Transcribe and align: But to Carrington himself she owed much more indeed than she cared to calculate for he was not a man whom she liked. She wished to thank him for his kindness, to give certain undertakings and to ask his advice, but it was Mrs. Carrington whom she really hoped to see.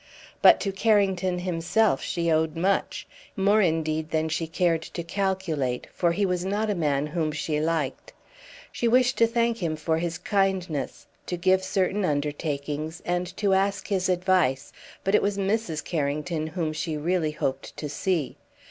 But 0.41 0.59
to 0.61 0.71
Carrington 0.71 1.37
himself 1.37 2.01
she 2.01 2.31
owed 2.31 2.55
much 2.55 3.05
more 3.35 3.61
indeed 3.61 4.09
than 4.09 4.29
she 4.29 4.47
cared 4.47 4.81
to 4.81 5.03
calculate 5.03 5.85
for 5.93 6.11
he 6.11 6.25
was 6.25 6.43
not 6.43 6.71
a 6.71 6.73
man 6.73 7.05
whom 7.05 7.31
she 7.31 7.59
liked. 7.59 8.11
She 8.71 8.87
wished 8.87 9.15
to 9.19 9.27
thank 9.27 9.59
him 9.59 9.75
for 9.75 9.99
his 9.99 10.17
kindness, 10.17 11.05
to 11.27 11.37
give 11.37 11.63
certain 11.63 12.03
undertakings 12.03 13.03
and 13.05 13.27
to 13.37 13.53
ask 13.53 13.87
his 13.89 14.09
advice, 14.09 14.73
but 15.03 15.13
it 15.13 15.21
was 15.21 15.37
Mrs. 15.37 15.83
Carrington 15.83 16.47
whom 16.47 16.73
she 16.73 16.97
really 16.97 17.29
hoped 17.33 17.77
to 17.77 17.87
see. 17.87 18.37